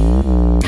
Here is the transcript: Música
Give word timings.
Música 0.00 0.59